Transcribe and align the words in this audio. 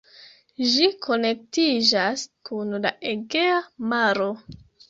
Ĝi 0.69 0.87
konektiĝas 1.07 2.23
kun 2.51 2.75
la 2.87 2.95
Egea 3.13 3.63
maro. 3.93 4.31